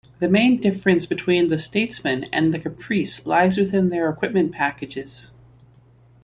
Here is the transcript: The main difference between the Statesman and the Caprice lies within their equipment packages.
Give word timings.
The 0.17 0.27
main 0.27 0.59
difference 0.59 1.05
between 1.05 1.49
the 1.49 1.59
Statesman 1.59 2.25
and 2.33 2.51
the 2.51 2.57
Caprice 2.57 3.23
lies 3.27 3.55
within 3.57 3.89
their 3.89 4.09
equipment 4.09 4.51
packages. 4.51 5.29